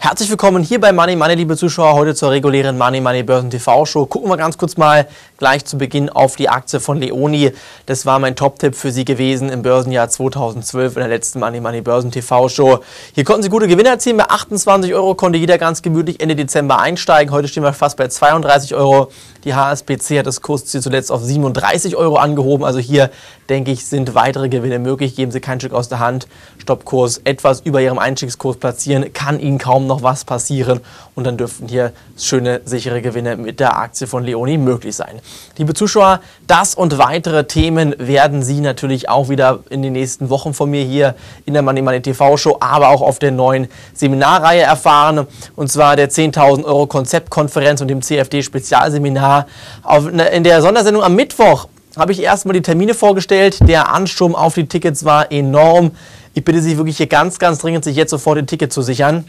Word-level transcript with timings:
Herzlich 0.00 0.30
willkommen 0.30 0.62
hier 0.62 0.80
bei 0.80 0.92
Money 0.92 1.16
Money, 1.16 1.34
liebe 1.34 1.56
Zuschauer, 1.56 1.94
heute 1.94 2.14
zur 2.14 2.30
regulären 2.30 2.78
Money 2.78 3.00
Money 3.00 3.24
Börsen 3.24 3.50
TV 3.50 3.84
Show. 3.84 4.06
Gucken 4.06 4.30
wir 4.30 4.36
ganz 4.36 4.56
kurz 4.56 4.76
mal 4.76 5.08
gleich 5.38 5.64
zu 5.64 5.76
Beginn 5.76 6.08
auf 6.08 6.36
die 6.36 6.48
Aktie 6.48 6.78
von 6.78 6.98
Leoni. 7.00 7.50
Das 7.86 8.06
war 8.06 8.20
mein 8.20 8.36
Top-Tipp 8.36 8.76
für 8.76 8.92
Sie 8.92 9.04
gewesen 9.04 9.48
im 9.48 9.62
Börsenjahr 9.62 10.08
2012 10.08 10.94
in 10.94 11.00
der 11.00 11.08
letzten 11.08 11.40
Money 11.40 11.60
Money 11.60 11.80
Börsen 11.80 12.12
TV 12.12 12.48
Show. 12.48 12.78
Hier 13.12 13.24
konnten 13.24 13.42
Sie 13.42 13.48
gute 13.48 13.66
Gewinne 13.66 13.88
erzielen. 13.88 14.18
Bei 14.18 14.30
28 14.30 14.94
Euro 14.94 15.16
konnte 15.16 15.36
jeder 15.36 15.58
ganz 15.58 15.82
gemütlich 15.82 16.20
Ende 16.20 16.36
Dezember 16.36 16.78
einsteigen. 16.78 17.34
Heute 17.34 17.48
stehen 17.48 17.64
wir 17.64 17.72
fast 17.72 17.96
bei 17.96 18.06
32 18.06 18.76
Euro. 18.76 19.10
Die 19.42 19.54
HSBC 19.54 20.20
hat 20.20 20.26
das 20.26 20.40
Kursziel 20.42 20.80
zuletzt 20.80 21.10
auf 21.10 21.24
37 21.24 21.96
Euro 21.96 22.18
angehoben. 22.18 22.64
Also 22.64 22.78
hier, 22.78 23.10
denke 23.48 23.70
ich, 23.70 23.86
sind 23.86 24.14
weitere 24.14 24.48
Gewinne 24.48 24.78
möglich. 24.78 25.16
Geben 25.16 25.32
Sie 25.32 25.40
kein 25.40 25.60
Stück 25.60 25.72
aus 25.72 25.88
der 25.88 25.98
Hand. 25.98 26.28
Stoppkurs 26.58 27.20
etwas 27.24 27.60
über 27.60 27.80
Ihrem 27.80 27.98
Einstiegskurs 27.98 28.56
platzieren. 28.56 29.12
Kann 29.12 29.40
Ihnen 29.40 29.58
kaum 29.58 29.86
noch 29.86 30.02
was 30.02 30.24
passieren. 30.24 30.80
Und 31.14 31.24
dann 31.24 31.36
dürften 31.36 31.68
hier 31.68 31.92
schöne, 32.16 32.60
sichere 32.64 33.02
Gewinne 33.02 33.36
mit 33.36 33.60
der 33.60 33.78
Aktie 33.78 34.06
von 34.06 34.24
Leoni 34.24 34.58
möglich 34.58 34.96
sein. 34.96 35.20
Liebe 35.56 35.74
Zuschauer, 35.74 36.20
das 36.46 36.74
und 36.74 36.98
weitere 36.98 37.44
Themen 37.44 37.94
werden 37.98 38.42
Sie 38.42 38.60
natürlich 38.60 39.08
auch 39.08 39.28
wieder 39.28 39.60
in 39.70 39.82
den 39.82 39.94
nächsten 39.94 40.30
Wochen 40.30 40.54
von 40.54 40.70
mir 40.70 40.84
hier 40.84 41.14
in 41.46 41.54
der 41.54 41.62
Money 41.62 41.82
Money 41.82 42.02
TV 42.02 42.36
Show, 42.36 42.56
aber 42.60 42.88
auch 42.88 43.02
auf 43.02 43.18
der 43.18 43.30
neuen 43.30 43.68
Seminarreihe 43.94 44.62
erfahren. 44.62 45.26
Und 45.56 45.72
zwar 45.72 45.96
der 45.96 46.10
10.000 46.10 46.64
Euro 46.64 46.86
Konzeptkonferenz 46.86 47.80
und 47.80 47.88
dem 47.88 48.02
CFD 48.02 48.42
Spezialseminar 48.42 49.46
auf, 49.82 50.06
in 50.06 50.44
der 50.44 50.62
Sondersendung 50.62 51.02
am 51.02 51.14
Mittwoch 51.14 51.66
habe 51.98 52.12
ich 52.12 52.22
erstmal 52.22 52.54
die 52.54 52.62
Termine 52.62 52.94
vorgestellt. 52.94 53.58
Der 53.68 53.92
Ansturm 53.92 54.34
auf 54.34 54.54
die 54.54 54.66
Tickets 54.66 55.04
war 55.04 55.30
enorm. 55.32 55.90
Ich 56.32 56.44
bitte 56.44 56.62
Sie 56.62 56.76
wirklich 56.76 56.96
hier 56.96 57.08
ganz, 57.08 57.38
ganz 57.38 57.58
dringend, 57.58 57.84
sich 57.84 57.96
jetzt 57.96 58.10
sofort 58.10 58.38
ein 58.38 58.46
Ticket 58.46 58.72
zu 58.72 58.82
sichern. 58.82 59.24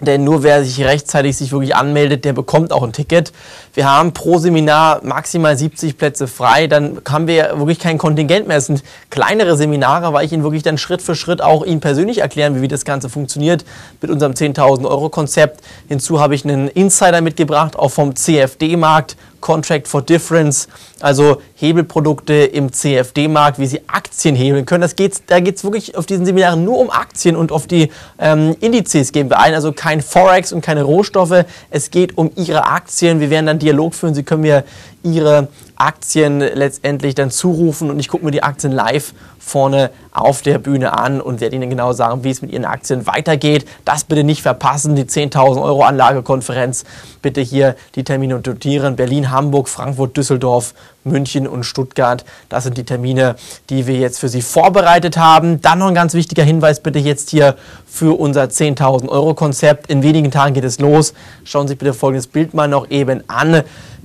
Denn 0.00 0.24
nur 0.24 0.42
wer 0.42 0.64
sich 0.64 0.82
rechtzeitig 0.82 1.36
sich 1.36 1.52
wirklich 1.52 1.76
anmeldet, 1.76 2.24
der 2.24 2.32
bekommt 2.32 2.72
auch 2.72 2.82
ein 2.82 2.92
Ticket. 2.92 3.32
Wir 3.74 3.86
haben 3.86 4.14
pro 4.14 4.38
Seminar 4.38 5.04
maximal 5.04 5.58
70 5.58 5.98
Plätze 5.98 6.26
frei. 6.26 6.68
Dann 6.68 7.02
haben 7.06 7.26
wir 7.26 7.58
wirklich 7.58 7.78
kein 7.78 7.98
Kontingent 7.98 8.48
mehr. 8.48 8.56
Es 8.56 8.66
sind 8.66 8.82
kleinere 9.10 9.58
Seminare, 9.58 10.14
weil 10.14 10.24
ich 10.24 10.32
Ihnen 10.32 10.42
wirklich 10.42 10.62
dann 10.62 10.78
Schritt 10.78 11.02
für 11.02 11.14
Schritt 11.14 11.42
auch 11.42 11.66
Ihnen 11.66 11.80
persönlich 11.80 12.18
erklären, 12.18 12.62
wie 12.62 12.68
das 12.68 12.86
Ganze 12.86 13.10
funktioniert 13.10 13.66
mit 14.00 14.10
unserem 14.10 14.32
10.000 14.32 14.88
Euro 14.88 15.10
Konzept. 15.10 15.60
Hinzu 15.88 16.18
habe 16.18 16.34
ich 16.34 16.44
einen 16.44 16.68
Insider 16.68 17.20
mitgebracht, 17.20 17.76
auch 17.76 17.90
vom 17.90 18.16
CFD-Markt 18.16 19.16
Contract 19.40 19.88
for 19.88 20.02
Difference, 20.02 20.68
also 21.00 21.40
Hebelprodukte 21.54 22.34
im 22.34 22.72
CFD-Markt, 22.72 23.58
wie 23.58 23.66
Sie 23.66 23.82
Aktien 23.88 24.34
hebeln 24.34 24.66
können. 24.66 24.82
Das 24.82 24.96
geht's, 24.96 25.22
da 25.26 25.40
geht 25.40 25.56
es 25.56 25.64
wirklich 25.64 25.96
auf 25.96 26.06
diesen 26.06 26.26
Seminaren 26.26 26.64
nur 26.64 26.78
um 26.78 26.90
Aktien 26.90 27.36
und 27.36 27.52
auf 27.52 27.66
die 27.66 27.90
ähm, 28.18 28.56
Indizes 28.60 29.12
gehen 29.12 29.30
wir 29.30 29.38
ein, 29.38 29.54
also 29.54 29.72
kein 29.72 30.02
Forex 30.02 30.52
und 30.52 30.60
keine 30.60 30.82
Rohstoffe. 30.82 31.44
Es 31.70 31.90
geht 31.90 32.16
um 32.18 32.30
Ihre 32.36 32.66
Aktien. 32.66 33.20
Wir 33.20 33.30
werden 33.30 33.46
dann 33.46 33.58
Dialog 33.58 33.94
führen. 33.94 34.14
Sie 34.14 34.22
können 34.22 34.42
mir 34.42 34.64
Ihre 35.02 35.48
Aktien 35.76 36.40
letztendlich 36.40 37.14
dann 37.14 37.30
zurufen 37.30 37.90
und 37.90 37.98
ich 37.98 38.08
gucke 38.08 38.24
mir 38.24 38.30
die 38.30 38.42
Aktien 38.42 38.72
live 38.72 39.14
vorne 39.40 39.90
auf 40.12 40.42
der 40.42 40.58
Bühne 40.58 40.92
an 40.92 41.20
und 41.20 41.40
werde 41.40 41.56
Ihnen 41.56 41.70
genau 41.70 41.92
sagen, 41.92 42.22
wie 42.22 42.30
es 42.30 42.42
mit 42.42 42.52
Ihren 42.52 42.66
Aktien 42.66 43.06
weitergeht. 43.06 43.66
Das 43.84 44.04
bitte 44.04 44.22
nicht 44.22 44.42
verpassen, 44.42 44.94
die 44.94 45.04
10.000 45.04 45.62
Euro 45.62 45.82
Anlagekonferenz. 45.82 46.84
Bitte 47.22 47.40
hier 47.40 47.74
die 47.94 48.04
Termine 48.04 48.34
notieren. 48.34 48.96
Berlin, 48.96 49.30
Hamburg, 49.30 49.68
Frankfurt, 49.68 50.16
Düsseldorf, 50.16 50.74
München 51.04 51.48
und 51.48 51.64
Stuttgart. 51.64 52.24
Das 52.48 52.64
sind 52.64 52.76
die 52.76 52.84
Termine, 52.84 53.36
die 53.70 53.86
wir 53.86 53.96
jetzt 53.96 54.20
für 54.20 54.28
Sie 54.28 54.42
vorbereitet 54.42 55.16
haben. 55.16 55.60
Dann 55.60 55.78
noch 55.78 55.88
ein 55.88 55.94
ganz 55.94 56.14
wichtiger 56.14 56.42
Hinweis 56.42 56.80
bitte 56.80 56.98
jetzt 56.98 57.30
hier 57.30 57.56
für 57.86 58.18
unser 58.18 58.44
10.000 58.44 59.08
Euro 59.08 59.34
Konzept. 59.34 59.90
In 59.90 60.02
wenigen 60.02 60.30
Tagen 60.30 60.54
geht 60.54 60.64
es 60.64 60.78
los. 60.78 61.14
Schauen 61.44 61.66
Sie 61.66 61.72
sich 61.72 61.78
bitte 61.78 61.94
folgendes 61.94 62.26
Bild 62.26 62.52
mal 62.52 62.68
noch 62.68 62.90
eben 62.90 63.22
an. 63.28 63.62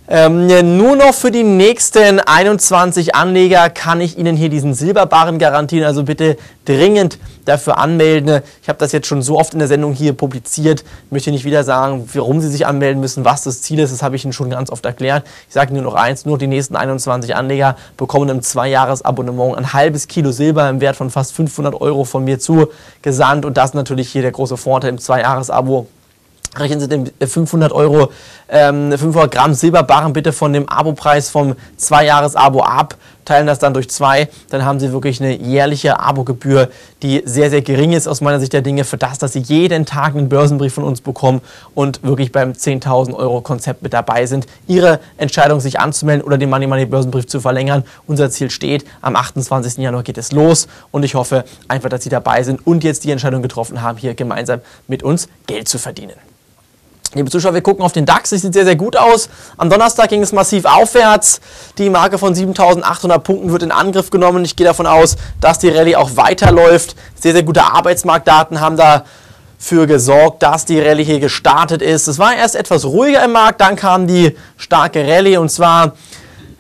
Ähm, 0.08 0.78
nur 0.78 0.96
noch 0.96 1.16
für 1.16 1.32
die 1.32 1.44
nächsten 1.44 2.20
21 2.20 3.16
Anleger 3.16 3.72
kann 3.72 4.02
ich 4.02 4.20
Ihnen 4.20 4.38
hier 4.38 4.50
diesen 4.50 4.76
Silberbarren 4.76 5.40
garantieren. 5.40 5.84
Also 5.84 6.04
bitte 6.04 6.38
dringend 6.64 7.18
dafür 7.46 7.80
anmelden. 7.80 8.42
Ich 8.62 8.70
habe 8.70 8.78
das 8.78 8.92
jetzt 8.92 9.08
schon 9.08 9.24
so 9.24 9.40
oft 9.40 9.54
in 9.54 9.60
der 9.60 9.68
Sendung 9.68 9.94
hier 9.94 10.14
publiziert. 10.14 10.84
Ich 11.06 11.12
möchte 11.12 11.32
nicht 11.32 11.44
wieder 11.44 11.64
sagen, 11.64 12.08
warum 12.14 12.40
Sie 12.40 12.50
sich 12.50 12.68
anmelden 12.68 13.02
müssen, 13.02 13.26
was 13.26 13.44
das 13.44 13.64
Ziel 13.64 13.80
ist. 13.80 13.92
Das 13.92 14.04
habe 14.04 14.16
ich 14.16 14.24
Ihnen 14.24 14.34
schon 14.34 14.52
ganz 14.52 14.70
oft 14.70 14.86
erklärt. 14.86 15.26
Ich 15.48 15.56
sage 15.56 15.74
nur 15.74 15.82
noch 15.82 15.96
eins, 15.96 16.26
nur 16.26 16.38
die 16.38 16.48
nächsten 16.48 16.76
21 16.76 17.36
Anleger 17.36 17.76
bekommen 17.98 18.30
im 18.30 18.42
Zweijahresabonnement 18.44 19.58
ein 19.58 19.74
halbes 19.74 20.08
Kilo 20.08 20.32
Silber 20.32 20.70
im 20.70 20.82
Wert 20.82 20.98
von 20.98 21.10
fast 21.10 21.34
500 21.34 21.82
Euro 21.82 22.04
von 22.04 22.24
mir 22.24 22.38
zugesandt. 22.40 23.44
Und 23.44 23.58
das 23.58 23.72
ist 23.72 23.76
natürlich 23.76 24.10
hier 24.10 24.22
der 24.22 24.32
große 24.32 24.58
Vorteil 24.58 24.92
im 24.92 25.00
Zweijahresabo 25.00 25.88
rechnen 26.58 26.80
Sie 26.80 26.88
den 26.88 27.12
500 27.22 27.72
Euro, 27.72 28.12
ähm, 28.50 28.92
500 28.92 29.32
Gramm 29.32 29.54
Silberbarren 29.54 30.14
bitte 30.14 30.34
von 30.34 30.54
dem 30.54 30.68
Abo-Preis 30.70 31.30
vom 31.30 31.56
Zwei-Jahres-Abo 31.78 32.62
ab, 32.62 32.96
teilen 33.26 33.48
das 33.48 33.60
dann 33.60 33.74
durch 33.74 33.90
zwei, 33.90 34.30
dann 34.50 34.64
haben 34.64 34.80
Sie 34.80 34.92
wirklich 34.94 35.20
eine 35.20 35.36
jährliche 35.36 36.00
Abo-Gebühr, 36.00 36.70
die 37.02 37.24
sehr, 37.26 37.50
sehr 37.50 37.62
gering 37.62 37.92
ist 37.92 38.08
aus 38.08 38.22
meiner 38.22 38.40
Sicht 38.40 38.54
der 38.54 38.62
Dinge 38.62 38.84
für 38.84 38.98
das, 38.98 39.18
dass 39.18 39.34
Sie 39.34 39.40
jeden 39.40 39.86
Tag 39.86 40.16
einen 40.16 40.30
Börsenbrief 40.30 40.74
von 40.74 40.84
uns 40.84 41.02
bekommen 41.02 41.42
und 41.74 42.04
wirklich 42.04 42.32
beim 42.32 42.52
10.000 42.52 43.16
Euro 43.16 43.42
Konzept 43.42 43.82
mit 43.82 43.94
dabei 43.94 44.26
sind. 44.28 44.46
Ihre 44.68 45.00
Entscheidung, 45.18 45.60
sich 45.60 45.80
anzumelden 45.80 46.26
oder 46.26 46.38
den 46.38 46.50
Money 46.50 46.68
Money 46.68 46.86
Börsenbrief 46.86 47.28
zu 47.28 47.40
verlängern. 47.42 47.84
Unser 48.08 48.30
Ziel 48.30 48.52
steht, 48.52 48.86
am 49.02 49.16
28. 49.16 49.78
Januar 49.78 50.04
geht 50.04 50.18
es 50.18 50.32
los 50.32 50.68
und 50.92 51.04
ich 51.04 51.16
hoffe 51.16 51.46
einfach, 51.68 51.90
dass 51.90 52.04
Sie 52.04 52.10
dabei 52.10 52.44
sind 52.44 52.66
und 52.66 52.84
jetzt 52.84 53.04
die 53.04 53.12
Entscheidung 53.12 53.42
getroffen 53.42 53.82
haben, 53.82 53.98
hier 53.98 54.14
gemeinsam 54.14 54.62
mit 54.88 55.02
uns 55.02 55.28
Geld 55.48 55.68
zu 55.68 55.80
verdienen. 55.80 56.35
Liebe 57.16 57.30
Zuschauer, 57.30 57.54
wir 57.54 57.62
gucken 57.62 57.82
auf 57.82 57.94
den 57.94 58.06
DAX. 58.06 58.34
Es 58.34 58.42
sieht 58.42 58.54
sehr, 58.54 58.66
sehr 58.66 58.76
gut 58.76 58.98
aus. 58.98 59.30
Am 59.56 59.70
Donnerstag 59.70 60.10
ging 60.10 60.22
es 60.22 60.34
massiv 60.34 60.66
aufwärts. 60.66 61.40
Die 61.78 61.90
Marke 61.90 62.18
von 62.18 62.36
7800 62.36 63.24
Punkten 63.24 63.54
wird 63.54 63.64
in 63.64 63.72
Angriff 63.72 64.10
genommen. 64.10 64.44
Ich 64.44 64.58
gehe 64.58 64.68
davon 64.68 64.86
aus, 64.86 65.16
dass 65.40 65.58
die 65.58 65.70
Rallye 65.70 65.96
auch 65.96 66.18
weiterläuft. 66.18 66.98
Sehr, 67.18 67.32
sehr 67.32 67.44
gute 67.44 67.64
Arbeitsmarktdaten 67.64 68.60
haben 68.60 68.76
dafür 68.76 69.88
gesorgt, 69.88 70.44
dass 70.44 70.66
die 70.66 70.78
Rallye 70.78 71.06
hier 71.06 71.20
gestartet 71.22 71.82
ist. 71.82 72.10
Es 72.10 72.20
war 72.20 72.36
erst 72.36 72.58
etwas 72.58 72.84
ruhiger 72.84 73.24
im 73.24 73.32
Markt, 73.32 73.62
dann 73.62 73.78
kam 73.78 74.08
die 74.08 74.36
starke 74.58 75.08
Rallye 75.08 75.38
und 75.38 75.48
zwar 75.48 75.94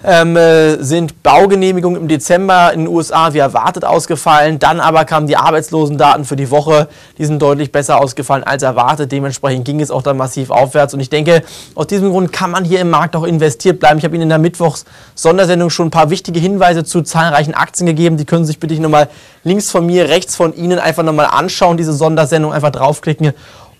ähm, 0.04 0.36
äh, 0.36 0.84
sind 0.84 1.24
Baugenehmigungen 1.24 2.02
im 2.02 2.08
Dezember 2.08 2.72
in 2.74 2.82
den 2.82 2.88
USA 2.88 3.34
wie 3.34 3.40
erwartet 3.40 3.86
ausgefallen. 3.86 4.60
Dann 4.60 4.80
aber 4.80 5.06
kamen 5.06 5.28
die 5.28 5.38
Arbeitslosendaten 5.38 6.26
für 6.26 6.36
die 6.36 6.52
Woche. 6.52 6.88
Die 7.18 7.26
sind 7.26 7.42
deutlich 7.42 7.72
besser 7.72 8.00
ausgefallen 8.00 8.44
als 8.44 8.64
erwartet. 8.64 9.12
Dementsprechend 9.12 9.66
ging 9.66 9.82
es 9.82 9.92
auch 9.92 10.02
dann 10.02 10.18
massiv 10.18 10.50
aufwärts. 10.50 10.94
Und 10.94 11.00
ich 11.00 11.10
denke, 11.10 11.44
aus 11.74 11.88
diesem 11.88 12.12
Grund 12.12 12.32
kann 12.32 12.52
man 12.52 12.66
hier 12.66 12.82
im 12.82 12.90
Markt 12.90 13.16
auch 13.16 13.24
investiert 13.24 13.80
bleiben. 13.80 13.98
Ich 13.98 14.06
habe 14.06 14.16
Ihnen 14.16 14.24
in 14.24 14.30
der 14.30 14.38
Mittwochs-Sondersendung 14.38 15.70
schon 15.70 15.88
ein 15.88 15.92
paar 15.92 16.10
wichtige 16.10 16.40
Hinweise 16.40 16.84
zu 16.84 17.02
zahlreichen 17.02 17.54
Aktien 17.54 17.88
gegeben. 17.88 18.18
Die 18.18 18.26
können 18.26 18.44
Sie 18.44 18.50
sich 18.50 18.60
bitte 18.60 18.80
nochmal 18.80 19.10
links 19.44 19.72
von 19.72 19.86
mir, 19.86 20.10
rechts 20.10 20.36
von 20.36 20.56
Ihnen 20.56 20.80
einfach 20.80 21.04
nochmal 21.04 21.28
anschauen. 21.32 21.78
Diese 21.78 21.94
Sondersendung 21.94 22.54
einfach 22.54 22.72
draufklicken 22.72 23.34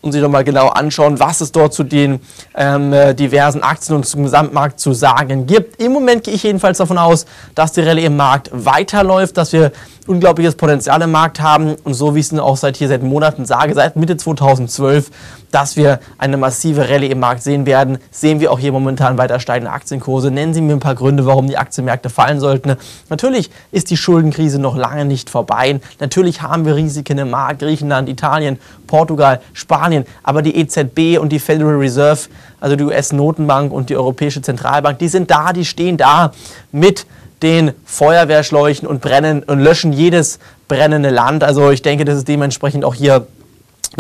und 0.06 0.12
sich 0.12 0.22
nochmal 0.22 0.44
genau 0.44 0.68
anschauen, 0.68 1.20
was 1.20 1.42
es 1.42 1.52
dort 1.52 1.74
zu 1.74 1.84
den 1.84 2.20
ähm, 2.56 2.94
äh, 2.94 3.16
diversen 3.16 3.64
Aktien 3.64 3.98
und 3.98 4.06
zum 4.06 4.24
Gesamtmarkt 4.24 4.80
zu 4.80 4.94
sagen 4.94 5.48
gibt. 5.48 5.82
Im 5.82 5.92
Moment 5.92 6.24
gehe 6.24 6.34
ich 6.36 6.44
jedenfalls 6.44 6.78
davon 6.78 7.00
aus, 7.00 7.26
dass 7.56 7.74
die 7.74 7.82
Rallye 7.82 8.06
im 8.06 8.16
Markt 8.16 8.52
weiterläuft, 8.54 9.36
dass 9.36 9.52
wir 9.52 9.72
unglaubliches 10.08 10.56
Potenzial 10.56 11.02
im 11.02 11.12
Markt 11.12 11.42
haben 11.42 11.76
und 11.84 11.94
so 11.94 12.16
wie 12.16 12.20
ich 12.20 12.32
es 12.32 12.40
auch 12.40 12.58
seit 12.58 12.78
hier 12.78 12.88
seit 12.88 13.04
Monaten 13.04 13.46
sage, 13.46 13.74
seit 13.74 13.96
Mitte 13.96 14.18
2012, 14.18 15.10
dass 15.52 15.76
wir 15.78 16.00
eine 16.18 16.38
massive 16.38 16.90
Rallye 16.90 17.12
im 17.12 17.20
Markt 17.20 17.42
sehen 17.42 17.66
werden, 17.66 17.98
sehen 18.12 18.40
wir 18.40 18.52
auch 18.52 18.60
hier 18.60 18.72
momentan 18.72 19.18
weiter 19.18 19.40
steigende 19.40 19.72
Aktienkurse. 19.72 20.30
Nennen 20.30 20.54
Sie 20.54 20.62
mir 20.62 20.74
ein 20.74 20.80
paar 20.80 20.96
Gründe, 20.96 21.26
warum 21.26 21.48
die 21.48 21.58
Aktienmärkte 21.58 22.10
fallen 22.10 22.40
sollten. 22.40 22.76
Natürlich 23.10 23.50
ist 23.72 23.90
die 23.90 23.98
Schuldenkrise 23.98 24.60
noch 24.60 24.76
lange 24.76 25.06
nicht 25.06 25.30
vorbei. 25.30 25.80
Natürlich 26.00 26.42
haben 26.42 26.66
wir 26.66 26.76
Risiken 26.76 27.18
im 27.18 27.30
Markt, 27.30 27.60
Griechenland, 27.60 28.10
Italien, 28.10 28.60
Portugal, 28.86 29.42
Spanien, 29.54 30.06
aber 30.24 30.42
die 30.42 30.56
EZB 30.56 31.20
und 31.20 31.30
die 31.30 31.40
Federal 31.40 31.76
Reserve, 31.76 32.20
also 32.60 32.76
die 32.76 32.84
US-Notenbank 32.84 33.72
und 33.72 33.90
die 33.90 33.96
Europäische 33.96 34.42
Zentralbank, 34.42 35.00
die 35.00 35.08
sind 35.08 35.32
da, 35.32 35.54
die 35.54 35.66
stehen 35.66 35.98
da 35.98 36.32
mit 36.72 37.06
den 37.42 37.72
Feuerwehrschläuchen 37.86 38.88
und 38.88 39.02
brennen 39.02 39.44
und 39.44 39.60
löschen 39.60 39.94
jedes 39.94 40.40
brennende 40.68 41.10
Land. 41.10 41.44
Also 41.44 41.72
ich 41.72 41.82
denke, 41.82 42.06
das 42.06 42.18
ist 42.18 42.28
dementsprechend 42.28 42.86
auch 42.86 42.96
hier 42.96 43.28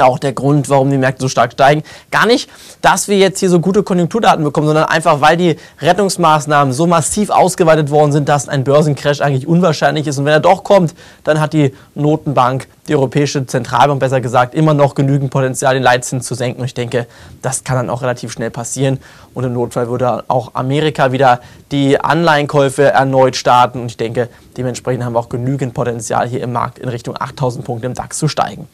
auch 0.03 0.19
der 0.19 0.33
Grund, 0.33 0.69
warum 0.69 0.89
die 0.89 0.97
Märkte 0.97 1.21
so 1.21 1.29
stark 1.29 1.53
steigen. 1.53 1.83
Gar 2.11 2.25
nicht, 2.25 2.49
dass 2.81 3.07
wir 3.07 3.17
jetzt 3.17 3.39
hier 3.39 3.49
so 3.49 3.59
gute 3.59 3.83
Konjunkturdaten 3.83 4.43
bekommen, 4.43 4.67
sondern 4.67 4.85
einfach, 4.85 5.21
weil 5.21 5.37
die 5.37 5.55
Rettungsmaßnahmen 5.81 6.73
so 6.73 6.87
massiv 6.87 7.29
ausgeweitet 7.29 7.89
worden 7.89 8.11
sind, 8.11 8.29
dass 8.29 8.49
ein 8.49 8.63
Börsencrash 8.63 9.21
eigentlich 9.21 9.47
unwahrscheinlich 9.47 10.07
ist. 10.07 10.17
Und 10.17 10.25
wenn 10.25 10.33
er 10.33 10.39
doch 10.39 10.63
kommt, 10.63 10.93
dann 11.23 11.39
hat 11.39 11.53
die 11.53 11.73
Notenbank 11.95 12.67
die 12.87 12.95
Europäische 12.95 13.45
Zentralbank 13.45 13.99
besser 13.99 14.21
gesagt 14.21 14.53
immer 14.53 14.73
noch 14.73 14.93
genügend 14.93 15.31
Potenzial, 15.31 15.73
den 15.73 15.81
Leitzins 15.81 16.27
zu 16.27 16.35
senken. 16.35 16.61
Und 16.61 16.65
ich 16.65 16.73
denke, 16.73 17.07
das 17.41 17.63
kann 17.63 17.77
dann 17.77 17.89
auch 17.89 18.01
relativ 18.03 18.31
schnell 18.31 18.51
passieren. 18.51 18.99
Und 19.33 19.43
im 19.43 19.53
Notfall 19.53 19.89
würde 19.89 20.23
auch 20.27 20.51
Amerika 20.53 21.11
wieder 21.11 21.41
die 21.71 21.99
Anleihenkäufe 21.99 22.83
erneut 22.83 23.35
starten. 23.35 23.81
Und 23.81 23.87
ich 23.87 23.97
denke, 23.97 24.29
dementsprechend 24.55 25.03
haben 25.03 25.13
wir 25.13 25.19
auch 25.19 25.29
genügend 25.29 25.73
Potenzial 25.73 26.27
hier 26.27 26.41
im 26.41 26.51
Markt 26.51 26.77
in 26.77 26.87
Richtung 26.87 27.15
8000 27.19 27.65
Punkte 27.65 27.87
im 27.87 27.95
DAX 27.95 28.19
zu 28.19 28.27
steigen. 28.27 28.67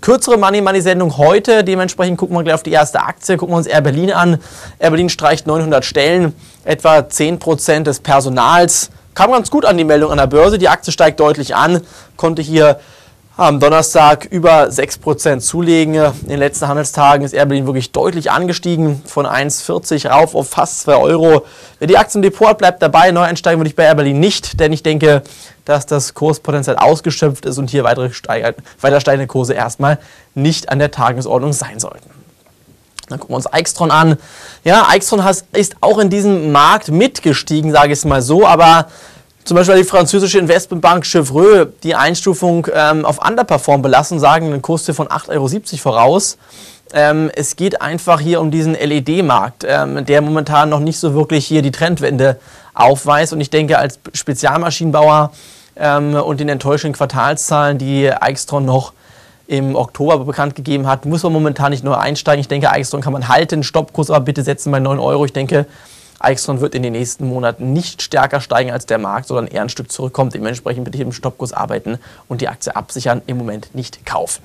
Kürzere 0.00 0.38
Money 0.38 0.62
Money 0.68 0.82
Sendung 0.82 1.16
heute. 1.16 1.64
Dementsprechend 1.64 2.18
gucken 2.18 2.36
wir 2.36 2.44
gleich 2.44 2.56
auf 2.56 2.62
die 2.62 2.72
erste 2.72 3.00
Aktie, 3.00 3.38
gucken 3.38 3.54
wir 3.54 3.56
uns 3.56 3.66
Air 3.66 3.80
Berlin 3.80 4.12
an. 4.12 4.38
Air 4.78 4.90
Berlin 4.90 5.08
streicht 5.08 5.46
900 5.46 5.82
Stellen, 5.82 6.34
etwa 6.62 6.98
10% 6.98 7.84
des 7.84 8.00
Personals. 8.00 8.90
Kam 9.14 9.32
ganz 9.32 9.50
gut 9.50 9.64
an 9.64 9.78
die 9.78 9.84
Meldung 9.84 10.10
an 10.10 10.18
der 10.18 10.26
Börse. 10.26 10.58
Die 10.58 10.68
Aktie 10.68 10.92
steigt 10.92 11.20
deutlich 11.20 11.56
an, 11.56 11.80
konnte 12.18 12.42
hier 12.42 12.80
am 13.38 13.60
Donnerstag 13.60 14.24
über 14.24 14.64
6% 14.64 15.38
zulegen. 15.38 15.94
In 15.94 16.28
den 16.28 16.40
letzten 16.40 16.66
Handelstagen 16.66 17.24
ist 17.24 17.32
Air 17.32 17.46
Berlin 17.46 17.66
wirklich 17.66 17.92
deutlich 17.92 18.32
angestiegen, 18.32 19.00
von 19.06 19.26
1,40 19.26 20.08
rauf 20.10 20.34
auf 20.34 20.50
fast 20.50 20.80
2 20.80 20.96
Euro. 20.96 21.46
Wer 21.78 21.86
die 21.86 21.96
Aktie 21.96 22.18
im 22.18 22.22
Depot 22.22 22.48
hat, 22.48 22.58
bleibt 22.58 22.82
dabei. 22.82 23.12
Neu 23.12 23.20
einsteigen 23.22 23.60
würde 23.60 23.68
ich 23.68 23.76
bei 23.76 23.84
Air 23.84 23.94
Berlin 23.94 24.18
nicht, 24.18 24.58
denn 24.58 24.72
ich 24.72 24.82
denke, 24.82 25.22
dass 25.64 25.86
das 25.86 26.14
Kurspotenzial 26.14 26.78
ausgeschöpft 26.78 27.46
ist 27.46 27.58
und 27.58 27.70
hier 27.70 27.84
weitere 27.84 28.10
weiter 28.80 29.00
steigende 29.00 29.28
Kurse 29.28 29.54
erstmal 29.54 29.98
nicht 30.34 30.68
an 30.70 30.80
der 30.80 30.90
Tagesordnung 30.90 31.52
sein 31.52 31.78
sollten. 31.78 32.10
Dann 33.08 33.20
gucken 33.20 33.34
wir 33.34 33.36
uns 33.36 33.52
Eichstron 33.52 33.92
an. 33.92 34.16
Ja, 34.64 34.88
Eichstron 34.88 35.24
ist 35.52 35.76
auch 35.80 35.98
in 35.98 36.10
diesem 36.10 36.50
Markt 36.50 36.88
mitgestiegen, 36.88 37.70
sage 37.70 37.92
ich 37.92 38.00
es 38.00 38.04
mal 38.04 38.20
so, 38.20 38.48
aber 38.48 38.88
zum 39.48 39.56
Beispiel 39.56 39.76
die 39.76 39.84
französische 39.84 40.38
Investmentbank 40.38 41.06
Chevreux 41.06 41.68
die 41.82 41.94
Einstufung 41.94 42.66
ähm, 42.70 43.06
auf 43.06 43.26
Underperform 43.26 43.80
belassen, 43.80 44.20
sagen 44.20 44.52
einen 44.52 44.60
Kurs 44.60 44.84
von 44.90 45.08
8,70 45.08 45.30
Euro 45.30 45.48
voraus. 45.78 46.36
Ähm, 46.92 47.30
es 47.34 47.56
geht 47.56 47.80
einfach 47.80 48.20
hier 48.20 48.42
um 48.42 48.50
diesen 48.50 48.74
LED-Markt, 48.74 49.64
ähm, 49.66 50.04
der 50.04 50.20
momentan 50.20 50.68
noch 50.68 50.80
nicht 50.80 50.98
so 50.98 51.14
wirklich 51.14 51.46
hier 51.46 51.62
die 51.62 51.70
Trendwende 51.70 52.38
aufweist. 52.74 53.32
Und 53.32 53.40
ich 53.40 53.48
denke, 53.48 53.78
als 53.78 53.98
Spezialmaschinenbauer 54.12 55.32
ähm, 55.76 56.12
und 56.14 56.40
den 56.40 56.50
enttäuschenden 56.50 56.94
Quartalszahlen, 56.98 57.78
die 57.78 58.12
Eichstron 58.12 58.66
noch 58.66 58.92
im 59.46 59.76
Oktober 59.76 60.18
bekannt 60.26 60.56
gegeben 60.56 60.86
hat, 60.86 61.06
muss 61.06 61.22
man 61.22 61.32
momentan 61.32 61.70
nicht 61.70 61.84
nur 61.84 61.98
einsteigen. 61.98 62.42
Ich 62.42 62.48
denke, 62.48 62.70
Eichstron 62.70 63.00
kann 63.00 63.14
man 63.14 63.28
halten, 63.28 63.62
Stoppkurs 63.62 64.10
aber 64.10 64.26
bitte 64.26 64.42
setzen 64.42 64.70
bei 64.70 64.78
9 64.78 64.98
Euro. 64.98 65.24
Ich 65.24 65.32
denke, 65.32 65.64
Eichstron 66.20 66.60
wird 66.60 66.74
in 66.74 66.82
den 66.82 66.92
nächsten 66.92 67.26
Monaten 67.26 67.72
nicht 67.72 68.02
stärker 68.02 68.40
steigen 68.40 68.72
als 68.72 68.86
der 68.86 68.98
Markt, 68.98 69.28
sondern 69.28 69.46
eher 69.46 69.62
ein 69.62 69.68
Stück 69.68 69.92
zurückkommt. 69.92 70.34
Dementsprechend 70.34 70.84
bitte 70.84 70.96
hier 70.96 71.06
im 71.06 71.12
Stoppkurs 71.12 71.52
arbeiten 71.52 71.98
und 72.26 72.40
die 72.40 72.48
Aktie 72.48 72.74
absichern, 72.74 73.22
im 73.26 73.38
Moment 73.38 73.74
nicht 73.74 74.04
kaufen. 74.04 74.42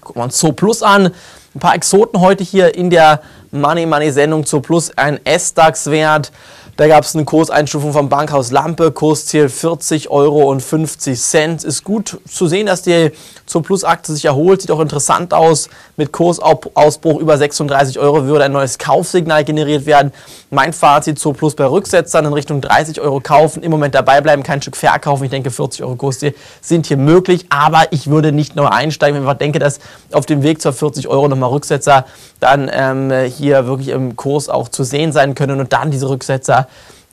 Gucken 0.00 0.20
wir 0.20 0.24
uns 0.24 0.38
Zo 0.38 0.52
Plus 0.52 0.82
an. 0.82 1.12
Ein 1.54 1.60
paar 1.60 1.74
Exoten 1.74 2.20
heute 2.20 2.44
hier 2.44 2.74
in 2.74 2.90
der 2.90 3.22
Money 3.50 3.86
Money 3.86 4.12
Sendung 4.12 4.46
Zo 4.46 4.60
Plus. 4.60 4.96
Ein 4.96 5.18
S-DAX-Wert 5.24 6.30
da 6.78 6.86
gab 6.86 7.02
es 7.02 7.16
eine 7.16 7.24
Kurseinstufung 7.24 7.92
vom 7.92 8.08
Bankhaus 8.08 8.52
Lampe, 8.52 8.92
Kursziel 8.92 9.46
40,50 9.46 10.08
Euro. 10.10 10.54
Ist 10.54 11.82
gut 11.82 12.20
zu 12.30 12.46
sehen, 12.46 12.66
dass 12.66 12.82
die 12.82 13.10
zur 13.46 13.64
Plus-Aktie 13.64 14.14
sich 14.14 14.26
erholt. 14.26 14.60
Sieht 14.60 14.70
auch 14.70 14.78
interessant 14.78 15.34
aus. 15.34 15.68
Mit 15.96 16.12
Kursausbruch 16.12 17.18
über 17.18 17.36
36 17.36 17.98
Euro 17.98 18.26
würde 18.26 18.44
ein 18.44 18.52
neues 18.52 18.78
Kaufsignal 18.78 19.42
generiert 19.42 19.86
werden. 19.86 20.12
Mein 20.50 20.72
Fazit 20.72 21.18
zur 21.18 21.34
Plus 21.34 21.56
bei 21.56 21.66
Rücksetzern 21.66 22.26
in 22.26 22.32
Richtung 22.32 22.60
30 22.60 23.00
Euro 23.00 23.18
kaufen. 23.18 23.64
Im 23.64 23.72
Moment 23.72 23.96
dabei 23.96 24.20
bleiben, 24.20 24.44
kein 24.44 24.62
Stück 24.62 24.76
verkaufen. 24.76 25.24
Ich 25.24 25.30
denke, 25.30 25.50
40 25.50 25.82
Euro 25.82 25.96
Kursziel 25.96 26.32
sind 26.60 26.86
hier 26.86 26.96
möglich. 26.96 27.46
Aber 27.48 27.88
ich 27.90 28.08
würde 28.08 28.30
nicht 28.30 28.54
neu 28.54 28.66
einsteigen. 28.66 29.28
Ich 29.28 29.32
denke, 29.38 29.58
dass 29.58 29.80
auf 30.12 30.26
dem 30.26 30.44
Weg 30.44 30.62
zur 30.62 30.72
40 30.72 31.08
Euro 31.08 31.26
nochmal 31.26 31.50
Rücksetzer 31.50 32.04
dann 32.38 32.70
ähm, 32.72 33.10
hier 33.26 33.66
wirklich 33.66 33.88
im 33.88 34.14
Kurs 34.14 34.48
auch 34.48 34.68
zu 34.68 34.84
sehen 34.84 35.10
sein 35.10 35.34
können 35.34 35.58
und 35.58 35.72
dann 35.72 35.90
diese 35.90 36.08
Rücksetzer 36.08 36.67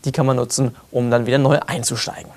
die 0.06 0.12
kann 0.12 0.26
man 0.26 0.38
nutzen, 0.38 0.76
um 0.92 1.10
dann 1.10 1.26
wieder 1.26 1.38
neu 1.38 1.60
einzusteigen. 1.60 2.32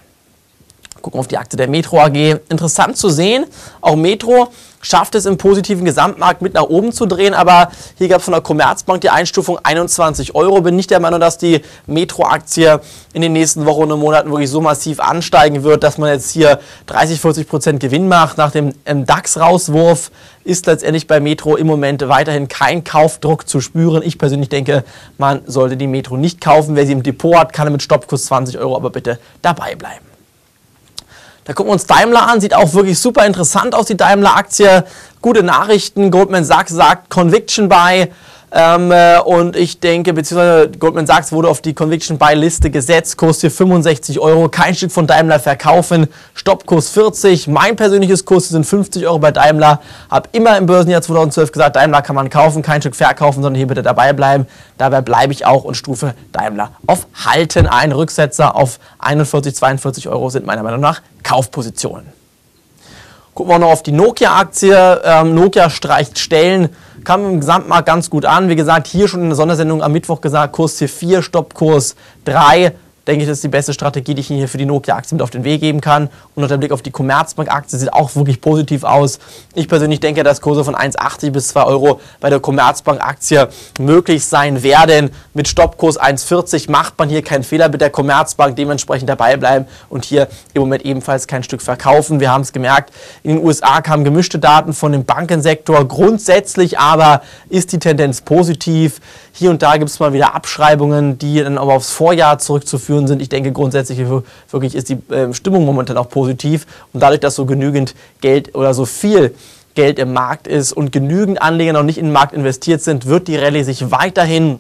Gucken 1.03 1.21
auf 1.21 1.29
die 1.29 1.39
Akte 1.39 1.56
der 1.56 1.69
Metro 1.69 1.99
AG. 2.00 2.41
Interessant 2.49 2.97
zu 2.97 3.09
sehen, 3.09 3.45
auch 3.81 3.97
Metro 3.97 4.49
schafft 4.81 5.15
es 5.15 5.27
im 5.27 5.37
positiven 5.37 5.85
Gesamtmarkt 5.85 6.43
mit 6.43 6.55
nach 6.55 6.65
oben 6.65 6.93
zu 6.93 7.06
drehen, 7.06 7.35
aber 7.35 7.71
hier 7.97 8.09
gab 8.09 8.19
es 8.19 8.25
von 8.25 8.33
der 8.33 8.41
Commerzbank 8.41 9.00
die 9.00 9.11
Einstufung 9.11 9.59
21 9.62 10.35
Euro. 10.35 10.61
Bin 10.61 10.77
nicht 10.77 10.91
der 10.91 11.00
Meinung, 11.00 11.21
dass 11.21 11.39
die 11.39 11.62
Metro-Aktie 11.87 12.81
in 13.12 13.23
den 13.23 13.33
nächsten 13.33 13.67
Wochen 13.67 13.91
und 13.91 14.00
Monaten 14.00 14.31
wirklich 14.31 14.50
so 14.50 14.61
massiv 14.61 15.00
ansteigen 15.00 15.62
wird, 15.62 15.83
dass 15.83 15.99
man 15.99 16.11
jetzt 16.11 16.31
hier 16.31 16.61
30, 16.87 17.21
40 17.21 17.49
Prozent 17.49 17.81
Gewinn 17.81 18.09
macht. 18.09 18.39
Nach 18.39 18.50
dem 18.50 18.73
DAX-Rauswurf 18.85 20.11
ist 20.45 20.67
letztendlich 20.67 21.06
bei 21.06 21.21
Metro 21.21 21.56
im 21.56 21.67
Moment 21.67 22.09
weiterhin 22.09 22.49
kein 22.49 22.85
Kaufdruck 22.85 23.49
zu 23.49 23.61
spüren. 23.61 24.03
Ich 24.03 24.19
persönlich 24.19 24.49
denke, 24.49 24.85
man 25.19 25.41
sollte 25.47 25.77
die 25.77 25.87
Metro 25.87 26.17
nicht 26.17 26.41
kaufen. 26.41 26.77
Wer 26.77 26.87
sie 26.87 26.93
im 26.93 27.03
Depot 27.03 27.37
hat, 27.37 27.53
kann 27.53 27.71
mit 27.73 27.83
Stoppkurs 27.83 28.27
20 28.27 28.59
Euro 28.59 28.77
aber 28.77 28.91
bitte 28.91 29.19
dabei 29.43 29.75
bleiben. 29.75 30.07
Da 31.49 31.55
gucken 31.55 31.71
wir 31.71 31.73
uns 31.73 31.87
Daimler 31.87 32.29
an, 32.29 32.43
sieht 32.43 32.53
auch 32.53 32.75
wirklich 32.75 32.99
super 32.99 33.25
interessant 33.25 33.75
aus, 33.75 33.87
die 33.87 33.97
Daimler-Aktie. 33.97 34.85
Gute 35.23 35.43
Nachrichten, 35.43 36.11
Goldman 36.11 36.45
Sachs 36.45 36.73
sagt 36.73 37.09
Conviction 37.09 37.71
Buy. 37.71 38.12
Ähm, 38.50 38.91
äh, 38.91 39.19
und 39.21 39.56
ich 39.56 39.79
denke, 39.81 40.15
beziehungsweise 40.15 40.71
Goldman 40.71 41.06
Sachs 41.06 41.33
wurde 41.33 41.49
auf 41.49 41.61
die 41.61 41.75
Conviction 41.75 42.17
Buy 42.17 42.35
Liste 42.35 42.71
gesetzt, 42.71 43.19
Kurs 43.19 43.41
hier 43.43 43.50
65 43.50 44.19
Euro, 44.21 44.49
kein 44.49 44.75
Stück 44.75 44.91
von 44.91 45.06
Daimler 45.06 45.39
verkaufen, 45.39 46.06
Stoppkurs 46.35 46.89
40, 46.91 47.49
mein 47.49 47.77
persönliches 47.77 48.25
Kurs 48.25 48.49
sind 48.49 48.65
50 48.65 49.06
Euro 49.06 49.19
bei 49.19 49.33
Daimler, 49.33 49.81
habe 50.11 50.31
immer 50.33 50.56
im 50.56 50.65
Börsenjahr 50.65 51.03
2012 51.03 51.53
gesagt, 51.53 51.77
Daimler 51.77 52.00
kann 52.00 52.17
man 52.17 52.31
kaufen, 52.31 52.62
kein 52.62 52.81
Stück 52.81 52.97
verkaufen, 52.97 53.43
sondern 53.43 53.56
hier 53.56 53.67
bitte 53.67 53.83
dabei 53.83 54.15
bleiben, 54.15 54.47
dabei 54.79 55.03
bleibe 55.03 55.35
ich 55.35 55.45
auch 55.45 55.65
und 55.65 55.77
stufe 55.77 56.15
Daimler 56.33 56.73
auf 56.87 57.06
Halten 57.27 57.67
ein, 57.67 57.93
Rücksetzer 57.93 58.56
auf 58.56 58.79
41, 58.99 59.55
42 59.56 60.09
Euro 60.09 60.31
sind 60.31 60.47
meiner 60.47 60.62
Meinung 60.62 60.81
nach 60.81 61.03
Kaufpositionen. 61.23 62.19
Gucken 63.39 63.53
wir 63.53 63.59
noch 63.61 63.71
auf 63.71 63.85
die 63.85 63.93
Nokia-Aktie. 63.93 65.00
Ähm, 65.05 65.37
Nokia 65.37 65.71
streicht 65.71 66.19
Stellen, 66.19 66.71
kam 67.08 67.25
im 67.25 67.40
Gesamtmarkt 67.40 67.87
ganz 67.87 68.10
gut 68.10 68.26
an. 68.26 68.50
Wie 68.50 68.55
gesagt, 68.55 68.87
hier 68.87 69.08
schon 69.08 69.22
in 69.22 69.28
der 69.31 69.37
Sondersendung 69.37 69.82
am 69.82 69.93
Mittwoch 69.93 70.20
gesagt, 70.20 70.52
Kurs 70.52 70.78
C4, 70.78 71.22
Stoppkurs 71.22 71.96
3 72.26 72.75
denke 73.08 73.22
ich, 73.22 73.28
das 73.28 73.38
ist 73.38 73.44
die 73.44 73.49
beste 73.49 73.72
Strategie, 73.72 74.14
die 74.14 74.20
ich 74.20 74.28
Ihnen 74.28 74.38
hier 74.38 74.49
für 74.49 74.58
die 74.58 74.66
Nokia-Aktie 74.66 75.14
mit 75.14 75.22
auf 75.22 75.31
den 75.31 75.43
Weg 75.43 75.60
geben 75.60 75.81
kann. 75.81 76.10
Und 76.34 76.43
unter 76.43 76.58
Blick 76.58 76.72
auf 76.72 76.82
die 76.82 76.90
Commerzbank-Aktie 76.90 77.78
sieht 77.78 77.93
auch 77.93 78.14
wirklich 78.14 78.43
positiv 78.43 78.84
aus. 78.84 79.19
Ich 79.55 79.66
persönlich 79.66 80.00
denke, 80.00 80.22
dass 80.22 80.43
Kurse 80.43 80.62
von 80.62 80.75
1,80 80.76 81.31
bis 81.31 81.49
2 81.49 81.64
Euro 81.64 82.00
bei 82.20 82.28
der 82.28 82.38
Commerzbank-Aktie 82.38 83.49
möglich 83.81 84.26
sein 84.26 84.62
werden. 84.62 85.10
Mit 85.32 85.49
Stoppkurs 85.49 85.99
1,40 85.99 86.70
macht 86.70 86.99
man 86.99 87.08
hier 87.08 87.22
keinen 87.22 87.44
Fehler 87.44 87.70
mit 87.70 87.81
der 87.81 87.88
Commerzbank, 87.88 88.56
dementsprechend 88.56 89.08
dabei 89.08 89.38
bleiben 89.38 89.66
und 89.88 90.04
hier 90.04 90.28
im 90.52 90.61
Moment 90.61 90.84
ebenfalls 90.84 91.26
kein 91.26 91.43
Stück 91.43 91.62
verkaufen. 91.62 92.20
Wir 92.20 92.31
haben 92.31 92.43
es 92.43 92.52
gemerkt, 92.52 92.93
in 93.22 93.37
den 93.37 93.44
USA 93.44 93.81
kamen 93.81 94.04
gemischte 94.04 94.38
Daten 94.38 94.75
von 94.75 94.93
dem 94.93 95.06
Bankensektor. 95.06 95.88
Grundsätzlich 95.88 96.78
aber 96.78 97.22
ist 97.49 97.72
die 97.72 97.78
Tendenz 97.78 98.20
positiv. 98.20 99.00
Hier 99.33 99.50
und 99.50 99.62
da 99.62 99.76
gibt 99.76 99.88
es 99.88 99.99
mal 99.99 100.12
wieder 100.12 100.35
Abschreibungen, 100.35 101.16
die 101.16 101.42
dann 101.42 101.59
aber 101.59 101.75
aufs 101.75 101.92
Vorjahr 101.92 102.38
zurückzuführen 102.38 102.98
sind. 103.07 103.23
Ich 103.23 103.28
denke 103.28 103.52
grundsätzlich 103.52 103.99
wirklich 104.50 104.75
ist 104.75 104.88
die 104.88 104.99
ähm, 105.11 105.35
Stimmung 105.35 105.64
momentan 105.64 105.97
auch 105.97 106.09
positiv. 106.09 106.67
Und 106.93 107.02
dadurch, 107.02 107.21
dass 107.21 107.35
so 107.35 107.47
genügend 107.47 107.95
Geld 108.21 108.55
oder 108.55 108.75
so 108.75 108.85
viel 108.85 109.35
Geld 109.75 109.99
im 109.99 110.12
Markt 110.12 110.49
ist 110.49 110.73
und 110.73 110.90
genügend 110.90 111.40
Anleger 111.40 111.73
noch 111.73 111.85
nicht 111.85 111.99
in 111.99 112.07
den 112.07 112.12
Markt 112.12 112.33
investiert 112.33 112.83
sind, 112.83 113.07
wird 113.07 113.28
die 113.28 113.37
Rallye 113.37 113.62
sich 113.62 113.90
weiterhin 113.90 114.59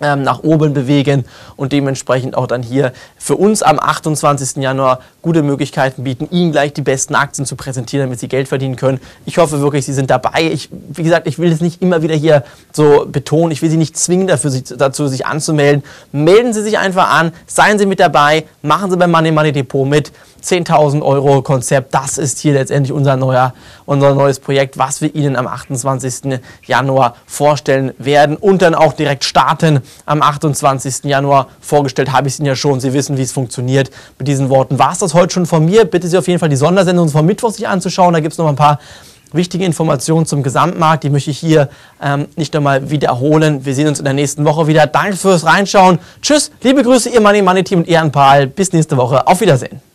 nach 0.00 0.42
oben 0.42 0.74
bewegen 0.74 1.24
und 1.56 1.72
dementsprechend 1.72 2.36
auch 2.36 2.46
dann 2.46 2.62
hier 2.62 2.92
für 3.16 3.36
uns 3.36 3.62
am 3.62 3.78
28. 3.78 4.62
Januar 4.62 5.00
gute 5.22 5.42
Möglichkeiten 5.42 6.04
bieten, 6.04 6.28
Ihnen 6.30 6.52
gleich 6.52 6.72
die 6.72 6.82
besten 6.82 7.14
Aktien 7.14 7.44
zu 7.44 7.56
präsentieren, 7.56 8.06
damit 8.06 8.20
Sie 8.20 8.28
Geld 8.28 8.48
verdienen 8.48 8.76
können. 8.76 9.00
Ich 9.26 9.38
hoffe 9.38 9.60
wirklich, 9.60 9.84
Sie 9.84 9.92
sind 9.92 10.10
dabei. 10.10 10.50
Ich, 10.50 10.68
wie 10.70 11.02
gesagt, 11.02 11.26
ich 11.26 11.38
will 11.38 11.52
es 11.52 11.60
nicht 11.60 11.82
immer 11.82 12.02
wieder 12.02 12.14
hier 12.14 12.44
so 12.72 13.06
betonen. 13.10 13.50
Ich 13.52 13.62
will 13.62 13.70
Sie 13.70 13.76
nicht 13.76 13.96
zwingen, 13.96 14.26
dafür, 14.26 14.52
dazu 14.76 15.08
sich 15.08 15.26
anzumelden. 15.26 15.82
Melden 16.12 16.52
Sie 16.52 16.62
sich 16.62 16.78
einfach 16.78 17.10
an, 17.10 17.32
seien 17.46 17.78
Sie 17.78 17.86
mit 17.86 18.00
dabei, 18.00 18.44
machen 18.62 18.90
Sie 18.90 18.96
beim 18.96 19.10
Money 19.10 19.32
Money 19.32 19.52
Depot 19.52 19.86
mit. 19.86 20.12
10.000 20.42 21.02
Euro 21.02 21.42
Konzept, 21.42 21.94
das 21.94 22.16
ist 22.16 22.38
hier 22.38 22.52
letztendlich 22.54 22.92
unser, 22.92 23.16
neuer, 23.16 23.54
unser 23.86 24.14
neues 24.14 24.38
Projekt, 24.38 24.78
was 24.78 25.00
wir 25.00 25.14
Ihnen 25.14 25.36
am 25.36 25.46
28. 25.46 26.40
Januar 26.64 27.16
vorstellen 27.26 27.92
werden 27.98 28.36
und 28.36 28.62
dann 28.62 28.74
auch 28.74 28.92
direkt 28.92 29.24
starten. 29.24 29.80
Am 30.06 30.22
28. 30.22 31.04
Januar 31.04 31.48
vorgestellt 31.60 32.12
habe 32.12 32.28
ich 32.28 32.34
es 32.34 32.40
Ihnen 32.40 32.46
ja 32.46 32.56
schon. 32.56 32.80
Sie 32.80 32.92
wissen, 32.92 33.16
wie 33.16 33.22
es 33.22 33.32
funktioniert. 33.32 33.90
Mit 34.18 34.28
diesen 34.28 34.48
Worten 34.50 34.78
war 34.78 34.92
es 34.92 34.98
das 34.98 35.14
heute 35.14 35.34
schon 35.34 35.46
von 35.46 35.64
mir. 35.64 35.84
Bitte 35.84 36.08
Sie 36.08 36.18
auf 36.18 36.28
jeden 36.28 36.40
Fall 36.40 36.48
die 36.48 36.56
Sondersendung 36.56 37.08
vom 37.08 37.26
Mittwoch 37.26 37.50
sich 37.50 37.66
anzuschauen. 37.68 38.12
Da 38.14 38.20
gibt 38.20 38.32
es 38.32 38.38
noch 38.38 38.48
ein 38.48 38.56
paar 38.56 38.78
wichtige 39.32 39.64
Informationen 39.64 40.26
zum 40.26 40.42
Gesamtmarkt. 40.42 41.04
Die 41.04 41.10
möchte 41.10 41.30
ich 41.30 41.38
hier 41.38 41.68
ähm, 42.02 42.26
nicht 42.36 42.54
einmal 42.56 42.90
wiederholen. 42.90 43.64
Wir 43.64 43.74
sehen 43.74 43.88
uns 43.88 43.98
in 43.98 44.04
der 44.04 44.14
nächsten 44.14 44.44
Woche 44.44 44.66
wieder. 44.66 44.86
Danke 44.86 45.16
fürs 45.16 45.44
Reinschauen. 45.44 45.98
Tschüss, 46.22 46.50
liebe 46.62 46.82
Grüße, 46.82 47.10
Ihr 47.10 47.20
Money 47.20 47.42
Money 47.42 47.64
Team 47.64 47.80
und 47.80 47.88
Ihr 47.88 48.00
Paul. 48.10 48.46
Bis 48.46 48.72
nächste 48.72 48.96
Woche. 48.96 49.26
Auf 49.26 49.40
Wiedersehen. 49.40 49.87